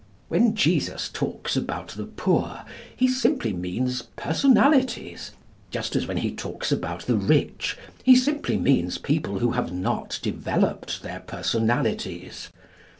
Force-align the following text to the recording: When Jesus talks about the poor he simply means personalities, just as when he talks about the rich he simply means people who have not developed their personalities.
When 0.29 0.55
Jesus 0.55 1.09
talks 1.09 1.55
about 1.55 1.89
the 1.89 2.05
poor 2.07 2.63
he 2.97 3.07
simply 3.07 3.53
means 3.53 4.01
personalities, 4.15 5.29
just 5.69 5.95
as 5.95 6.07
when 6.07 6.17
he 6.17 6.31
talks 6.33 6.71
about 6.71 7.01
the 7.05 7.17
rich 7.17 7.77
he 8.01 8.15
simply 8.15 8.57
means 8.57 8.97
people 8.97 9.37
who 9.37 9.51
have 9.51 9.71
not 9.71 10.19
developed 10.23 11.03
their 11.03 11.19
personalities. 11.19 12.49